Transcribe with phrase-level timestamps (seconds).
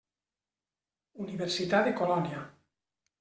[1.25, 2.41] Universitat de Colònia.